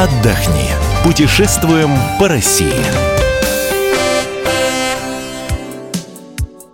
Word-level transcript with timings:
отдохни. 0.00 0.64
Путешествуем 1.04 1.90
по 2.18 2.26
России. 2.26 2.72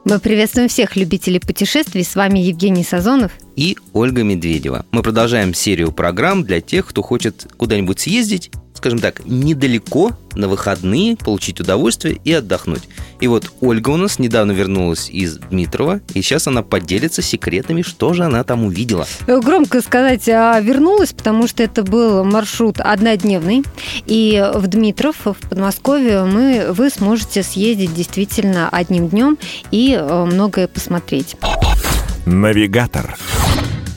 Мы 0.04 0.20
приветствуем 0.20 0.68
всех 0.68 0.94
любителей 0.94 1.40
путешествий. 1.40 2.04
С 2.04 2.14
вами 2.14 2.38
Евгений 2.38 2.84
Сазонов 2.84 3.32
и 3.56 3.76
Ольга 3.92 4.22
Медведева. 4.22 4.86
Мы 4.92 5.02
продолжаем 5.02 5.54
серию 5.54 5.90
программ 5.90 6.44
для 6.44 6.60
тех, 6.60 6.86
кто 6.86 7.02
хочет 7.02 7.48
куда-нибудь 7.56 7.98
съездить 7.98 8.52
скажем 8.76 8.98
так, 8.98 9.24
недалеко 9.26 10.12
на 10.34 10.48
выходные 10.48 11.16
получить 11.16 11.60
удовольствие 11.60 12.20
и 12.22 12.32
отдохнуть. 12.32 12.82
И 13.20 13.28
вот 13.28 13.50
Ольга 13.60 13.90
у 13.90 13.96
нас 13.96 14.18
недавно 14.18 14.52
вернулась 14.52 15.08
из 15.10 15.38
Дмитрова, 15.38 16.00
и 16.14 16.22
сейчас 16.22 16.46
она 16.46 16.62
поделится 16.62 17.22
секретами, 17.22 17.82
что 17.82 18.12
же 18.12 18.24
она 18.24 18.44
там 18.44 18.64
увидела. 18.64 19.06
Громко 19.26 19.80
сказать, 19.80 20.28
а, 20.28 20.60
вернулась, 20.60 21.12
потому 21.12 21.48
что 21.48 21.62
это 21.62 21.82
был 21.82 22.24
маршрут 22.24 22.80
однодневный, 22.80 23.64
и 24.06 24.44
в 24.54 24.66
Дмитров, 24.66 25.16
в 25.24 25.48
Подмосковье, 25.48 26.24
мы, 26.24 26.66
вы 26.70 26.90
сможете 26.90 27.42
съездить 27.42 27.94
действительно 27.94 28.68
одним 28.68 29.08
днем 29.08 29.38
и 29.70 29.96
э, 29.98 30.24
многое 30.24 30.68
посмотреть. 30.68 31.36
Навигатор. 32.26 33.16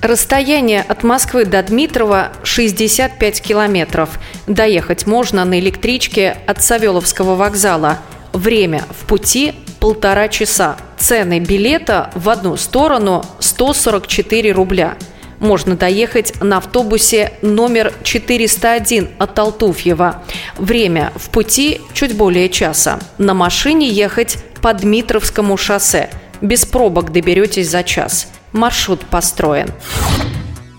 Расстояние 0.02 0.82
от 0.82 1.04
Москвы 1.04 1.44
до 1.44 1.62
Дмитрова 1.62 2.32
65 2.44 3.42
километров. 3.42 4.18
Доехать 4.48 5.06
можно 5.06 5.44
на 5.44 5.60
электричке 5.60 6.38
от 6.48 6.64
Савеловского 6.64 7.36
вокзала. 7.36 8.00
Время 8.34 8.84
в 8.90 9.06
пути 9.06 9.54
полтора 9.80 10.28
часа. 10.28 10.78
Цены 10.98 11.40
билета 11.40 12.12
в 12.16 12.30
одну 12.30 12.58
сторону 12.58 13.26
144 13.40 14.52
рубля. 14.52 14.98
Можно 15.40 15.76
доехать 15.76 16.34
на 16.42 16.58
автобусе 16.58 17.34
номер 17.42 17.94
401 18.04 19.10
от 19.18 19.40
Алтуфьева. 19.40 20.24
Время 20.58 21.14
в 21.16 21.30
пути 21.30 21.82
чуть 21.94 22.16
более 22.16 22.50
часа. 22.50 23.00
На 23.18 23.34
машине 23.34 23.90
ехать 23.90 24.38
по 24.62 24.74
Дмитровскому 24.74 25.56
шоссе. 25.56 26.10
Без 26.42 26.66
пробок 26.66 27.12
доберетесь 27.12 27.70
за 27.70 27.84
час 27.84 28.28
маршрут 28.52 29.02
построен. 29.06 29.70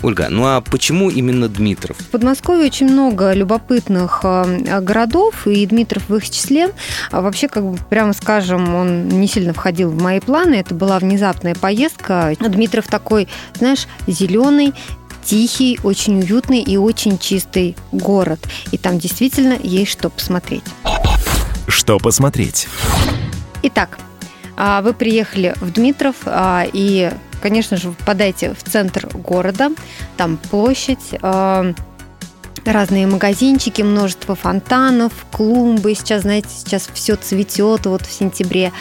Ольга, 0.02 0.28
ну 0.30 0.46
а 0.46 0.60
почему 0.60 1.10
именно 1.10 1.48
Дмитров? 1.48 1.96
В 1.98 2.06
Подмосковье 2.06 2.66
очень 2.66 2.88
много 2.88 3.32
любопытных 3.32 4.20
э, 4.22 4.80
городов, 4.80 5.46
и 5.46 5.66
Дмитров 5.66 6.08
в 6.08 6.16
их 6.16 6.28
числе. 6.28 6.70
А 7.10 7.20
вообще, 7.20 7.48
как 7.48 7.64
бы, 7.64 7.78
прямо 7.88 8.12
скажем, 8.12 8.74
он 8.74 9.08
не 9.08 9.26
сильно 9.26 9.52
входил 9.52 9.90
в 9.90 10.00
мои 10.00 10.20
планы. 10.20 10.54
Это 10.54 10.74
была 10.74 10.98
внезапная 10.98 11.54
поездка. 11.54 12.34
Дмитров 12.40 12.86
такой, 12.88 13.28
знаешь, 13.54 13.86
зеленый, 14.06 14.72
тихий, 15.24 15.78
очень 15.82 16.20
уютный 16.20 16.60
и 16.60 16.76
очень 16.76 17.18
чистый 17.18 17.76
город. 17.92 18.40
И 18.72 18.78
там 18.78 18.98
действительно 18.98 19.56
есть 19.62 19.90
что 19.90 20.08
посмотреть. 20.08 20.64
Что 21.68 21.98
посмотреть? 21.98 22.68
Итак, 23.62 23.98
а, 24.56 24.82
вы 24.82 24.92
приехали 24.92 25.54
в 25.60 25.72
Дмитров, 25.72 26.16
а, 26.24 26.66
и 26.72 27.10
конечно 27.40 27.76
же, 27.76 27.90
попадаете 27.92 28.54
в 28.54 28.62
центр 28.62 29.08
города, 29.14 29.70
там 30.16 30.36
площадь, 30.36 31.14
э, 31.20 31.74
разные 32.64 33.06
магазинчики, 33.06 33.82
множество 33.82 34.34
фонтанов, 34.34 35.12
клумбы. 35.30 35.94
Сейчас, 35.94 36.22
знаете, 36.22 36.48
сейчас 36.50 36.88
все 36.92 37.16
цветет 37.16 37.86
вот 37.86 38.06
в 38.06 38.12
сентябре. 38.12 38.72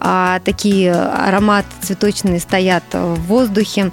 А, 0.00 0.40
такие 0.44 0.92
ароматы 0.92 1.68
цветочные 1.80 2.40
стоят 2.40 2.84
в 2.92 3.14
воздухе. 3.26 3.90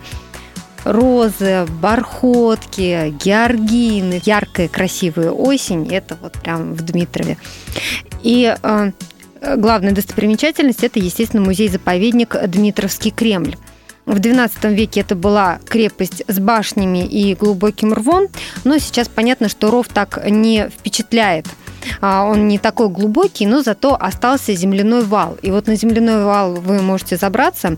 Розы, 0.84 1.66
бархотки, 1.82 3.14
георгины. 3.24 4.22
Яркая, 4.24 4.68
красивая 4.68 5.32
осень. 5.32 5.88
Это 5.94 6.18
вот 6.22 6.34
прям 6.34 6.74
в 6.74 6.82
Дмитрове. 6.82 7.38
И 8.24 8.56
э, 8.62 8.92
главная 9.58 9.92
достопримечательность– 9.92 10.84
это, 10.84 11.00
естественно, 11.00 11.44
музей-заповедник 11.44 12.36
Дмитровский 12.48 13.12
Кремль. 13.12 13.56
В 14.10 14.20
XII 14.20 14.74
веке 14.74 15.02
это 15.02 15.14
была 15.14 15.60
крепость 15.70 16.24
с 16.28 16.40
башнями 16.40 17.06
и 17.06 17.36
глубоким 17.36 17.94
рвом, 17.94 18.26
но 18.64 18.80
сейчас 18.80 19.08
понятно, 19.08 19.50
что 19.50 19.70
ров 19.70 19.88
так 19.88 20.28
не 20.28 20.68
впечатляет. 20.68 21.46
А, 22.02 22.26
он 22.26 22.48
не 22.48 22.58
такой 22.58 22.90
глубокий, 22.90 23.46
но 23.46 23.62
зато 23.62 23.96
остался 23.96 24.56
земляной 24.56 25.04
вал. 25.04 25.38
И 25.44 25.52
вот 25.52 25.68
на 25.68 25.76
земляной 25.76 26.26
вал 26.26 26.56
вы 26.56 26.82
можете 26.82 27.18
забраться 27.18 27.78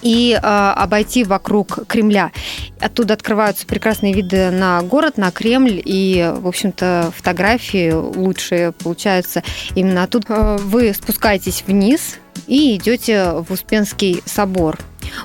и 0.00 0.32
э, 0.32 0.38
обойти 0.38 1.24
вокруг 1.24 1.86
Кремля. 1.88 2.32
Оттуда 2.80 3.12
открываются 3.12 3.66
прекрасные 3.66 4.14
виды 4.14 4.50
на 4.50 4.80
город, 4.80 5.18
на 5.18 5.30
Кремль, 5.30 5.78
и, 5.84 6.32
в 6.38 6.48
общем-то, 6.48 7.12
фотографии 7.14 7.92
лучшие 7.92 8.72
получаются 8.72 9.42
именно 9.74 10.04
оттуда. 10.04 10.56
Вы 10.58 10.94
спускаетесь 10.94 11.64
вниз 11.66 12.16
и 12.46 12.76
идете 12.76 13.32
в 13.46 13.52
Успенский 13.52 14.22
собор. 14.24 14.78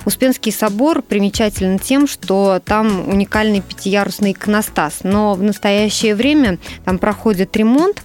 Успенский 0.04 0.52
собор 0.52 1.02
примечателен 1.02 1.78
тем, 1.78 2.06
что 2.06 2.60
там 2.64 3.08
уникальный 3.08 3.60
пятиярусный 3.60 4.32
иконостас, 4.32 5.00
но 5.02 5.34
в 5.34 5.42
настоящее 5.42 6.14
время 6.14 6.58
там 6.84 6.98
проходит 6.98 7.56
ремонт, 7.56 8.02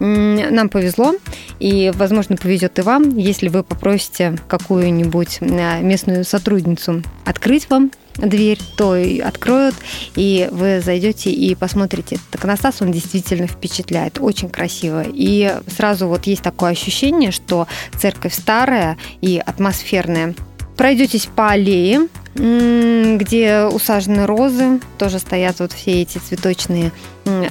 нам 0.00 0.68
повезло, 0.68 1.14
и, 1.58 1.92
возможно, 1.94 2.36
повезет 2.36 2.78
и 2.78 2.82
вам, 2.82 3.16
если 3.16 3.48
вы 3.48 3.64
попросите 3.64 4.38
какую-нибудь 4.46 5.38
э, 5.40 5.80
местную 5.80 6.24
сотрудницу 6.24 7.02
открыть 7.24 7.68
вам 7.68 7.90
дверь, 8.16 8.58
то 8.76 8.96
и 8.96 9.20
откроют, 9.20 9.74
и 10.16 10.48
вы 10.50 10.80
зайдете 10.80 11.30
и 11.30 11.54
посмотрите. 11.54 12.16
Этот 12.16 12.40
иконостас, 12.40 12.82
он 12.82 12.90
действительно 12.90 13.46
впечатляет, 13.46 14.18
очень 14.20 14.50
красиво. 14.50 15.04
И 15.06 15.54
сразу 15.68 16.08
вот 16.08 16.26
есть 16.26 16.42
такое 16.42 16.72
ощущение, 16.72 17.30
что 17.30 17.66
церковь 17.96 18.34
старая 18.34 18.96
и 19.20 19.40
атмосферная. 19.44 20.34
Пройдетесь 20.78 21.26
по 21.26 21.50
аллее, 21.50 22.08
где 22.36 23.64
усажены 23.64 24.26
розы, 24.26 24.80
тоже 24.96 25.18
стоят 25.18 25.58
вот 25.58 25.72
все 25.72 26.02
эти 26.02 26.18
цветочные 26.18 26.92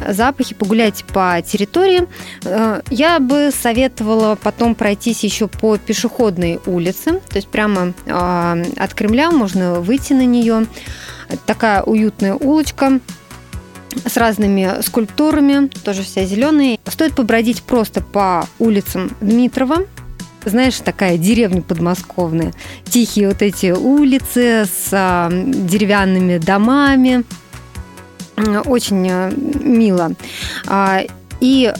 запахи, 0.07 0.55
погуляйте 0.55 1.03
по 1.03 1.41
территории. 1.45 2.07
Э, 2.45 2.81
я 2.89 3.19
бы 3.19 3.51
советовала 3.51 4.35
потом 4.41 4.75
пройтись 4.75 5.25
еще 5.25 5.47
по 5.47 5.77
пешеходной 5.77 6.61
улице, 6.65 7.19
то 7.29 7.35
есть 7.35 7.47
прямо 7.49 7.93
а, 8.07 8.57
от 8.77 8.93
Кремля 8.93 9.29
можно 9.29 9.81
выйти 9.81 10.13
на 10.13 10.25
нее. 10.25 10.65
Такая 11.45 11.83
уютная 11.83 12.33
улочка, 12.33 12.99
с 14.05 14.15
разными 14.17 14.81
скульптурами, 14.81 15.67
тоже 15.83 16.03
вся 16.03 16.23
зеленая. 16.23 16.79
Стоит 16.88 17.15
побродить 17.15 17.61
просто 17.63 18.01
по 18.01 18.47
улицам 18.57 19.11
Дмитрова, 19.21 19.85
знаешь, 20.50 20.80
такая 20.80 21.18
деревня 21.18 21.62
подмосковная. 21.62 22.53
Тихие 22.85 23.30
вот 23.30 23.41
эти 23.41 23.72
улицы 23.72 24.66
с 24.66 24.90
а, 24.91 25.30
деревянными 25.31 26.38
домами. 26.38 27.24
Очень 28.66 29.07
а, 29.09 29.31
мило. 29.31 30.12
А, 30.66 31.02
и 31.40 31.74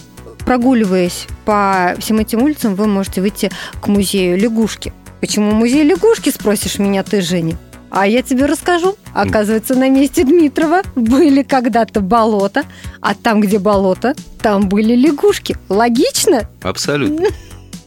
прогуливаясь 0.46 1.28
по 1.46 1.96
всем 2.00 2.20
этим 2.20 2.44
улицам, 2.44 2.76
вы 2.76 2.88
можете 2.88 3.22
выйти 3.22 3.52
к 3.82 3.88
музею 3.88 4.38
лягушки. 4.38 4.94
Почему 5.20 5.52
музей 5.52 5.84
лягушки, 5.84 6.30
спросишь 6.30 6.80
меня 6.80 7.04
ты, 7.04 7.22
Женя? 7.22 7.58
А 7.90 8.06
я 8.06 8.22
тебе 8.22 8.46
расскажу. 8.46 8.96
Оказывается, 9.14 9.76
на 9.76 9.90
месте 9.90 10.24
Дмитрова 10.24 10.82
были 10.96 11.42
когда-то 11.44 12.02
болота, 12.02 12.64
а 13.02 13.16
там, 13.16 13.42
где 13.42 13.60
болото, 13.60 14.16
там 14.42 14.70
были 14.70 14.94
лягушки. 14.96 15.58
Логично? 15.70 16.50
Абсолютно. 16.62 17.28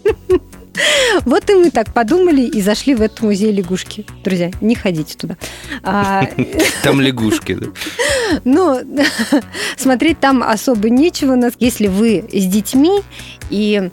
Вот 1.25 1.51
и 1.51 1.55
мы 1.55 1.71
так 1.71 1.93
подумали 1.93 2.43
и 2.43 2.61
зашли 2.61 2.95
в 2.95 3.03
этот 3.03 3.21
музей 3.21 3.53
лягушки. 3.53 4.07
Друзья, 4.25 4.51
не 4.61 4.75
ходите 4.75 5.17
туда. 5.17 5.37
А, 5.83 6.27
там 6.83 7.01
лягушки, 7.01 7.55
да? 7.55 7.67
Ну, 8.45 8.81
смотреть 9.77 10.21
там 10.21 10.43
особо 10.43 10.91
нечего. 10.91 11.39
Если 11.59 11.89
вы 11.89 12.25
с 12.33 12.47
детьми 12.47 13.03
и 13.51 13.91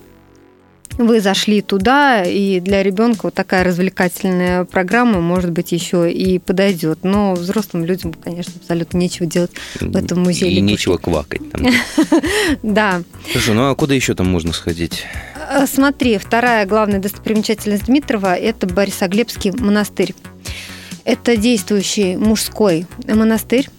вы 0.97 1.21
зашли 1.21 1.61
туда, 1.61 2.23
и 2.23 2.59
для 2.59 2.81
ребенка 2.81 3.27
вот 3.27 3.33
такая 3.33 3.63
развлекательная 3.63 4.65
программа, 4.65 5.21
может 5.21 5.51
быть, 5.51 5.71
еще 5.71 6.11
и 6.11 6.39
подойдет. 6.39 6.99
Но 7.03 7.33
взрослым 7.33 7.85
людям, 7.85 8.13
конечно, 8.13 8.53
абсолютно 8.59 8.97
нечего 8.97 9.27
делать 9.27 9.51
в 9.79 9.95
этом 9.95 10.23
музее. 10.23 10.51
И 10.51 10.61
нечего 10.61 10.97
квакать 10.97 11.41
там. 11.51 11.67
Да. 12.63 13.03
Слушай, 13.31 13.53
ну 13.53 13.69
а 13.69 13.75
куда 13.75 13.93
еще 13.93 14.13
там 14.15 14.27
можно 14.27 14.53
сходить? 14.53 15.05
Э, 15.49 15.65
смотри, 15.65 16.17
вторая 16.17 16.65
главная 16.65 16.99
достопримечательность 16.99 17.85
Дмитрова– 17.85 18.35
это 18.35 18.67
Борисоглебский 18.67 19.51
монастырь. 19.51 20.13
Это 21.05 21.37
действующий 21.37 22.17
мужской 22.17 22.85
монастырь. 23.07 23.69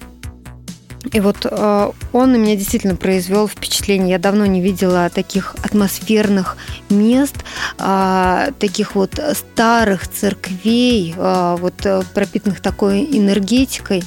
И 1.12 1.20
вот 1.20 1.46
э, 1.48 1.90
он 2.12 2.32
на 2.32 2.36
меня 2.36 2.56
действительно 2.56 2.96
произвел 2.96 3.46
впечатление. 3.46 4.10
Я 4.10 4.18
давно 4.18 4.46
не 4.46 4.60
видела 4.60 5.08
таких 5.10 5.54
атмосферных 5.62 6.56
мест, 6.88 7.36
э, 7.78 8.50
таких 8.58 8.94
вот 8.94 9.20
старых 9.34 10.08
церквей, 10.08 11.14
э, 11.16 11.56
вот 11.60 11.86
пропитанных 12.14 12.60
такой 12.60 13.04
энергетикой. 13.04 14.02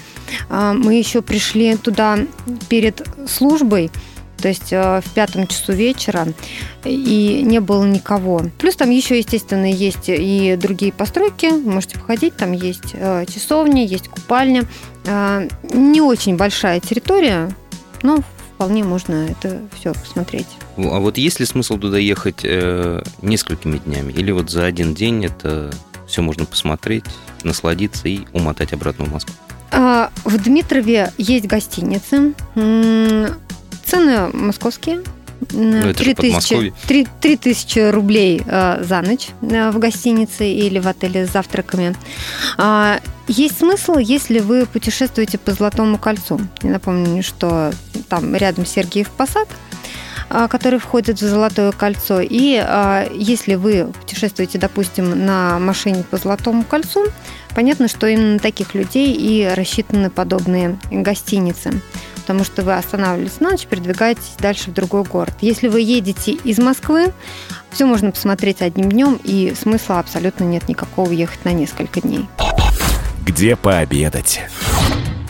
Э, 0.50 0.74
мы 0.76 0.96
еще 0.96 1.22
пришли 1.22 1.76
туда 1.78 2.18
перед 2.70 3.08
службой 3.28 3.92
то 4.42 4.48
есть 4.48 4.74
э, 4.74 5.02
в 5.04 5.10
пятом 5.12 5.48
часу 5.48 5.74
вечера, 5.74 6.28
и 6.84 7.42
не 7.44 7.60
было 7.60 7.86
никого. 7.86 8.42
Плюс 8.58 8.76
там 8.76 8.90
еще, 8.90 9.18
естественно, 9.18 9.72
есть 9.72 10.06
и 10.08 10.58
другие 10.60 10.92
постройки, 10.92 11.46
можете 11.46 12.00
походить, 12.00 12.36
там 12.36 12.52
есть 12.52 12.94
э, 12.94 13.26
часовня, 13.32 13.86
есть 13.86 14.08
купальня. 14.08 14.66
Э, 15.06 15.48
не 15.74 16.02
очень 16.02 16.38
большая 16.38 16.80
территория, 16.80 17.54
но 18.02 18.20
вполне 18.56 18.84
можно 18.84 19.30
это 19.30 19.62
все 19.78 19.94
посмотреть. 19.94 20.48
А 20.78 21.00
вот 21.00 21.18
есть 21.18 21.40
ли 21.40 21.46
смысл 21.46 21.78
туда 21.78 21.98
ехать 21.98 22.42
э, 22.44 23.04
несколькими 23.22 23.78
днями? 23.78 24.12
Или 24.12 24.32
вот 24.32 24.50
за 24.50 24.66
один 24.66 24.94
день 24.94 25.26
это 25.26 25.72
все 26.08 26.22
можно 26.22 26.46
посмотреть, 26.46 27.06
насладиться 27.44 28.08
и 28.08 28.22
умотать 28.34 28.74
обратно 28.74 29.06
в 29.06 29.12
Москву? 29.14 29.34
В 29.72 30.38
Дмитрове 30.44 31.14
есть 31.18 31.48
гостиницы. 31.48 32.34
Цены 33.92 34.30
московские. 34.32 35.04
Ну, 35.52 35.94
3, 35.94 36.14
тысячи, 36.14 36.74
3, 36.88 37.08
3 37.20 37.36
тысячи 37.36 37.80
рублей 37.80 38.42
э, 38.46 38.82
за 38.86 39.02
ночь 39.02 39.28
э, 39.42 39.70
в 39.70 39.80
гостинице 39.80 40.48
или 40.48 40.80
в 40.80 40.88
отеле 40.88 41.28
с 41.28 41.32
завтраками. 41.32 41.94
Э, 42.58 43.00
есть 43.28 43.58
смысл, 43.58 43.98
если 43.98 44.40
вы 44.40 44.66
путешествуете 44.66 45.38
по 45.38 45.52
Золотому 45.52 45.98
кольцу. 45.98 46.40
Я 46.62 46.70
напомню, 46.70 47.22
что 47.22 47.74
там 48.08 48.34
рядом 48.34 48.66
Сергиев 48.66 49.10
Посад, 49.10 49.50
который 50.30 50.80
входит 50.80 51.20
в 51.20 51.28
Золотое 51.28 51.74
кольцо. 51.74 52.22
И 52.22 52.66
если 53.14 53.56
вы 53.56 53.92
путешествуете, 54.00 54.58
допустим, 54.58 55.26
на 55.26 55.60
машине 55.60 56.06
по 56.10 56.16
Золотому 56.16 56.64
кольцу, 56.64 57.08
понятно, 57.54 57.90
что 57.90 58.08
именно 58.08 58.34
на 58.34 58.40
таких 58.40 58.74
людей 58.74 59.14
и 59.14 59.52
рассчитаны 59.54 60.10
подобные 60.10 60.80
гостиницы 60.90 61.82
потому 62.32 62.46
что 62.46 62.62
вы 62.62 62.76
останавливаетесь 62.76 63.42
на 63.42 63.50
ночь, 63.50 63.66
передвигаетесь 63.66 64.36
дальше 64.40 64.70
в 64.70 64.74
другой 64.74 65.04
город. 65.04 65.34
Если 65.42 65.68
вы 65.68 65.82
едете 65.82 66.32
из 66.32 66.60
Москвы, 66.60 67.12
все 67.72 67.84
можно 67.84 68.12
посмотреть 68.12 68.62
одним 68.62 68.90
днем, 68.90 69.20
и 69.22 69.54
смысла 69.62 70.00
абсолютно 70.00 70.46
нет 70.46 70.70
никакого 70.70 71.12
ехать 71.12 71.44
на 71.44 71.52
несколько 71.52 72.00
дней. 72.00 72.26
Где 73.26 73.58
пообедать? 73.58 74.40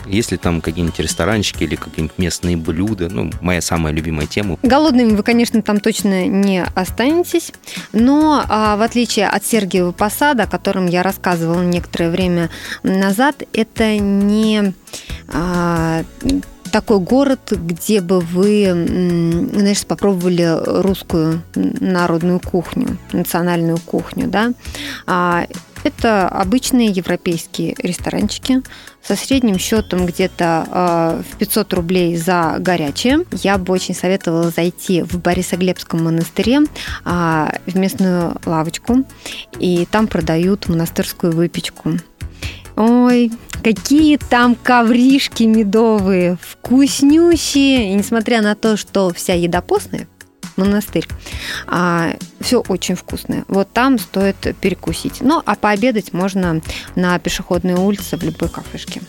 Есть 0.06 0.30
ли 0.30 0.36
там 0.36 0.60
какие-нибудь 0.60 1.00
ресторанчики 1.00 1.64
или 1.64 1.74
какие-нибудь 1.74 2.18
местные 2.18 2.56
блюда? 2.56 3.08
Ну, 3.08 3.32
моя 3.40 3.60
самая 3.60 3.92
любимая 3.92 4.28
тема. 4.28 4.58
Голодными 4.62 5.16
вы, 5.16 5.24
конечно, 5.24 5.60
там 5.60 5.80
точно 5.80 6.28
не 6.28 6.62
останетесь. 6.62 7.52
Но 7.92 8.44
а, 8.48 8.76
в 8.76 8.82
отличие 8.82 9.26
от 9.26 9.44
Сергиева 9.44 9.90
Посада, 9.90 10.44
о 10.44 10.46
котором 10.46 10.86
я 10.86 11.02
рассказывала 11.02 11.62
некоторое 11.62 12.10
время 12.10 12.50
назад, 12.84 13.42
это 13.52 13.98
не 13.98 14.74
а, 15.32 16.04
такой 16.72 16.98
город, 16.98 17.52
где 17.52 18.00
бы 18.00 18.20
вы, 18.20 18.64
знаешь, 19.52 19.84
попробовали 19.86 20.48
русскую 20.82 21.42
народную 21.54 22.40
кухню, 22.40 22.96
национальную 23.12 23.78
кухню, 23.78 24.26
да? 24.26 24.52
А, 25.06 25.46
это 25.84 26.28
обычные 26.28 26.88
европейские 26.88 27.74
ресторанчики 27.78 28.62
со 29.02 29.16
средним 29.16 29.58
счетом 29.58 30.06
где-то 30.06 30.66
э, 30.70 31.22
в 31.28 31.38
500 31.38 31.72
рублей 31.74 32.16
за 32.16 32.56
горячее. 32.58 33.24
Я 33.32 33.58
бы 33.58 33.72
очень 33.72 33.94
советовала 33.94 34.50
зайти 34.50 35.02
в 35.02 35.18
Борисоглебском 35.18 36.04
монастыре 36.04 36.60
э, 36.60 37.48
в 37.66 37.76
местную 37.76 38.36
лавочку, 38.46 39.04
и 39.58 39.86
там 39.90 40.06
продают 40.06 40.68
монастырскую 40.68 41.32
выпечку. 41.32 41.98
Ой, 42.76 43.32
какие 43.62 44.16
там 44.16 44.54
ковришки 44.54 45.44
медовые, 45.44 46.38
вкуснющие. 46.40 47.92
И 47.92 47.94
несмотря 47.94 48.42
на 48.42 48.54
то, 48.54 48.76
что 48.76 49.12
вся 49.12 49.34
еда 49.34 49.60
постная, 49.60 50.08
монастырь. 50.56 51.06
А, 51.66 52.14
все 52.40 52.60
очень 52.68 52.94
вкусное. 52.94 53.44
Вот 53.48 53.72
там 53.72 53.98
стоит 53.98 54.36
перекусить. 54.60 55.20
Ну, 55.20 55.42
а 55.44 55.54
пообедать 55.54 56.12
можно 56.12 56.60
на 56.94 57.18
пешеходной 57.18 57.74
улице 57.74 58.16
в 58.16 58.22
любой 58.22 58.48
кафешке. 58.48 59.00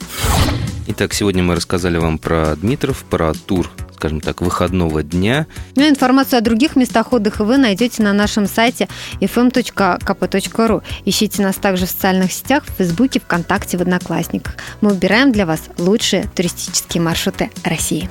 Итак, 0.87 1.13
сегодня 1.13 1.43
мы 1.43 1.55
рассказали 1.55 1.97
вам 1.97 2.17
про 2.17 2.55
Дмитров, 2.55 3.05
про 3.09 3.33
тур 3.33 3.71
скажем 4.03 4.19
так, 4.19 4.41
выходного 4.41 5.01
дня. 5.01 5.47
Ну, 5.77 5.87
информацию 5.87 6.39
о 6.39 6.41
других 6.41 6.75
местах 6.75 7.13
отдыха 7.13 7.45
вы 7.45 7.55
найдете 7.55 8.03
на 8.03 8.11
нашем 8.11 8.47
сайте 8.47 8.89
fm.kp.ru. 9.21 10.83
Ищите 11.05 11.41
нас 11.41 11.55
также 11.55 11.85
в 11.85 11.89
социальных 11.89 12.33
сетях, 12.33 12.65
в 12.65 12.71
Фейсбуке, 12.73 13.21
ВКонтакте, 13.21 13.77
в 13.77 13.81
Одноклассниках. 13.81 14.55
Мы 14.81 14.89
выбираем 14.89 15.31
для 15.31 15.45
вас 15.45 15.61
лучшие 15.77 16.29
туристические 16.35 17.01
маршруты 17.01 17.49
России. 17.63 18.09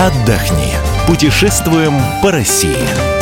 Отдохни. 0.00 0.72
Путешествуем 1.06 1.94
по 2.24 2.32
России. 2.32 3.17